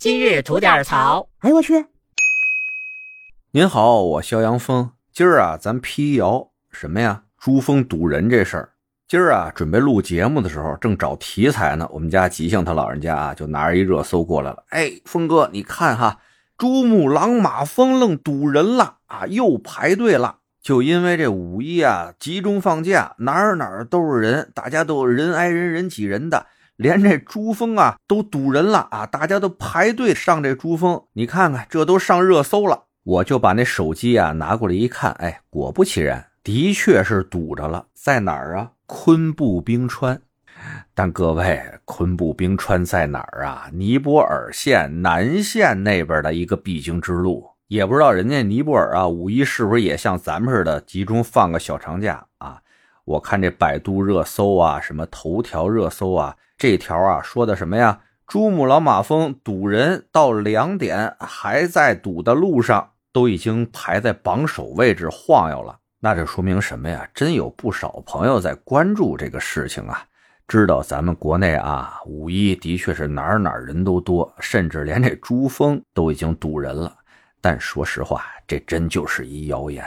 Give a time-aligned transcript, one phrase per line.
[0.00, 1.28] 今日吐点槽。
[1.40, 1.84] 哎呦我去！
[3.50, 4.92] 您好，我肖阳峰。
[5.12, 7.24] 今儿啊，咱辟谣什么呀？
[7.38, 8.70] 珠峰堵人这事儿。
[9.06, 11.86] 今儿啊，准备录节目的时候，正找题材呢。
[11.92, 14.64] 我们家吉祥他老人家啊，就拿着一热搜过来了。
[14.70, 16.20] 哎，峰哥，你看哈，
[16.56, 20.38] 珠穆朗玛峰愣堵人了啊，又排队了。
[20.62, 26.46] 就因为这五一啊，集中放假，哪儿哪儿都是人，大家都人挨人，人挤人的，
[26.80, 31.02] 连这珠峰啊都堵人了啊，大家都排队上这珠峰。
[31.12, 32.84] 你看看，这都上热搜了。
[33.02, 37.84] 我就把那手机啊拿过来一看，哎，果不其然，的确是堵着了。
[37.92, 38.70] 在哪儿啊？
[38.86, 40.22] 昆布冰川。
[40.94, 43.68] 但各位，昆布冰川在哪儿啊？
[43.74, 47.46] 尼泊尔县南线那边的一个必经之路。
[47.68, 52.62] 也不知道人家尼泊尔啊，五一是不是也像咱们似的集中放个小长假啊？
[53.10, 58.00] 我看这百度热搜啊，什么头条热搜啊，这条啊说的什么呀？
[58.24, 65.76] 珠穆朗玛峰堵人到两点还在堵的路上，都已经排在榜首位置晃悠了。
[65.98, 67.04] 那这说明什么呀？
[67.12, 70.04] 真有不少朋友在关注这个事情啊，
[70.46, 76.94] 知道咱们国内啊五一的确是哪儿哪儿人都多，甚至连这珠峰都已经堵人了。
[77.40, 79.84] 但说实话，这真就是一谣言。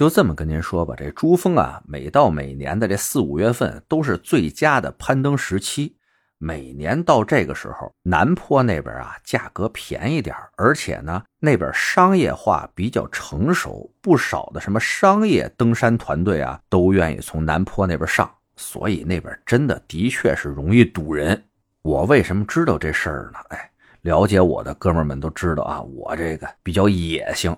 [0.00, 5.94] 就这么跟您说吧，这珠峰啊，每到每年的这四五月份都是最佳的攀登时期。
[6.38, 21.44] 每年到这个时候，南坡那边啊价格便宜点而且呢那边商业化比较成熟，不少的什么商业登山团队啊都愿意从南坡那边上，所以那边真的的确是容易堵人。
[21.82, 23.38] 我为什么知道这事儿呢？
[23.50, 23.70] 哎。
[24.00, 27.54] 了解我的哥们们都知道啊，我这个比较野性，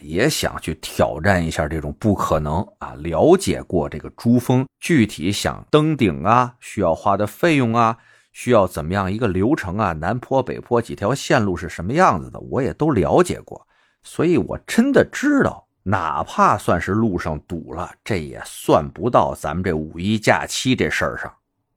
[0.00, 2.94] 也想去挑战一下这种不可能啊。
[2.98, 7.96] 了解过这个珠峰，具体想登顶啊，需要花的费用啊，
[8.32, 9.92] 需要怎么样一个流程啊？
[9.92, 13.66] 南坡北坡几条线路是什么样子的，我也都了解过，
[14.02, 21.32] 所以我真的知道，哪怕算是路上堵了，这也算不到咱们这五一假期这事儿上。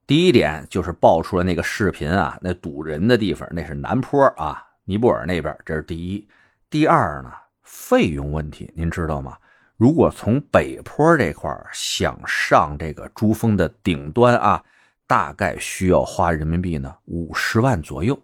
[0.06, 6.28] 第一点就是爆出了那个视频啊，那堵人的地方那是南坡啊，尼泊尔那边，这是第一。
[6.70, 7.32] 第二呢，
[7.66, 9.36] 费用问题，您知道吗？
[9.76, 14.62] 如果从北坡这块想上这个珠峰的顶端啊，
[15.06, 18.18] 大概需要花人民币呢五十万左右。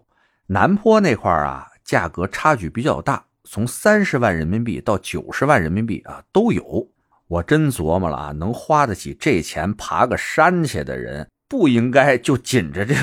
[0.46, 6.88] 南坡那块啊，价格差距比较大，从三十万人民币到九十万人民币啊都有。
[7.26, 11.28] 我真琢磨了啊，能花得起这钱爬个山去的人。
[11.48, 12.94] 不应该就紧着这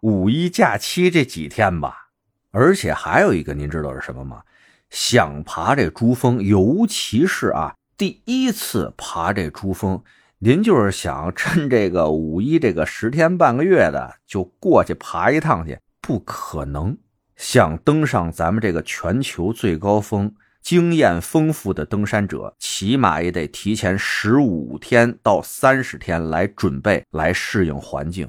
[0.00, 2.08] 五一假期这几天吧？
[2.50, 4.42] 而且还有一个，您知道是什么吗？
[4.90, 10.02] 想爬这珠峰，尤其是啊第一次爬这珠峰，
[10.38, 16.96] 您就是想趁这个五一这个十天半个月的就过去爬一趟去，不可能。
[17.36, 20.34] 想登上咱们这个全球最高峰。
[20.62, 28.26] 经验丰富的登山者，起码也得提前十五天到三十天来准备，来适应环境。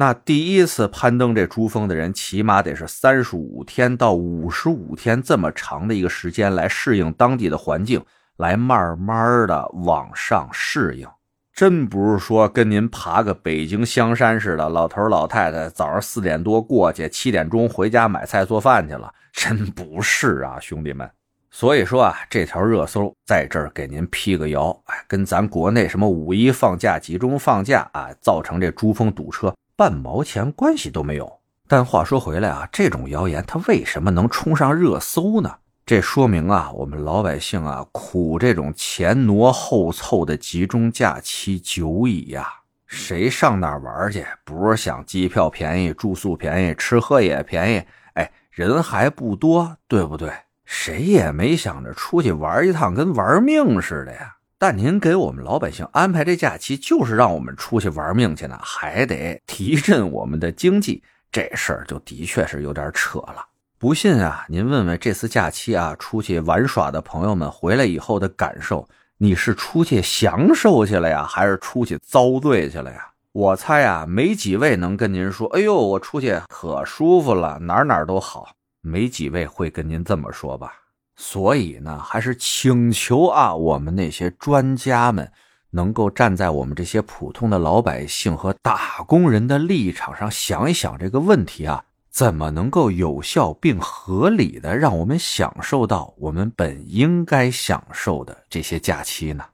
[0.00, 8.00] 那第一次攀登这珠峰的人，起码得是三十五天到五十五天这么长的一个时间来适应当地的环境，
[8.36, 11.08] 来慢慢的往上适应。
[11.52, 21.10] 真不是说跟您爬个北京香山似的，老头老太太早上四点多过去，七点钟回家买菜做饭去了，真不是啊，兄弟们。
[21.50, 31.38] 所以说啊，这条热搜在这儿给您辟个谣，哎，跟咱国内什么五一放假集中放假啊，造成这珠峰堵车半毛钱关系都没有。
[31.68, 35.54] 但话说回来啊，这种谣言它为什么能冲上热搜呢？
[35.86, 42.48] 这说明啊，我们老百姓啊苦这种前挪后凑的集中假期久矣呀。
[42.88, 44.26] 谁上那儿玩去？
[44.44, 47.82] 不是想机票便宜、住宿便宜、吃喝也便宜？
[48.14, 50.32] 哎，人还不多，对不对？
[50.64, 54.37] 谁也没想着出去玩一趟跟玩命似的呀！
[54.60, 63.46] 但您给我们老百姓安排这假期，就是让我们出去玩命去呢，还得提振我们的经济，这事儿就的确是有点扯了。
[63.78, 68.88] 不信啊，您问问这次假期啊出去玩耍的朋友们回来以后的感受，
[69.18, 73.06] 你是出去享受去了呀，还是出去遭罪去了呀？
[73.30, 78.48] 我猜啊，没几位能跟您说：“哎呦，我出去可舒服了，哪哪都好。”
[78.82, 80.72] 没几位会跟您这么说吧？
[81.20, 85.28] 所以呢，还是请求啊，我们那些专家们
[85.70, 99.44] 能够站在我们这些普通的老百姓和打工人的立场上想一想这个问题啊，怎么能够有效并合理的让我们享受到我们本应该享受的这些假期呢？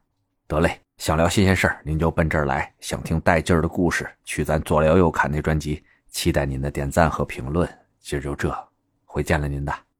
[0.47, 5.83] 得嘞，想聊新鲜事儿，您就奔这儿来；想听带劲儿的故事，去咱左聊右侃那专辑。
[6.11, 7.67] 期待您的点赞和评论。
[8.01, 8.55] 今儿就这。
[9.07, 9.94] 会见了您的。